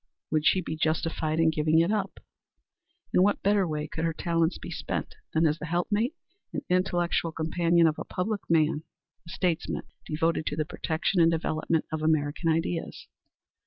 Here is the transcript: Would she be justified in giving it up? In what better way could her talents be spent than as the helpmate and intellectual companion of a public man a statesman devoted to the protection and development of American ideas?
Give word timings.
Would 0.31 0.47
she 0.47 0.61
be 0.61 0.75
justified 0.75 1.39
in 1.39 1.51
giving 1.51 1.77
it 1.77 1.91
up? 1.91 2.17
In 3.13 3.21
what 3.21 3.43
better 3.43 3.67
way 3.67 3.87
could 3.87 4.03
her 4.03 4.15
talents 4.15 4.57
be 4.57 4.71
spent 4.71 5.13
than 5.31 5.45
as 5.45 5.59
the 5.59 5.67
helpmate 5.67 6.15
and 6.51 6.63
intellectual 6.71 7.31
companion 7.31 7.85
of 7.85 7.99
a 7.99 8.03
public 8.03 8.41
man 8.49 8.81
a 9.27 9.29
statesman 9.29 9.83
devoted 10.07 10.47
to 10.47 10.55
the 10.55 10.65
protection 10.65 11.21
and 11.21 11.29
development 11.29 11.85
of 11.91 12.01
American 12.01 12.49
ideas? 12.49 13.05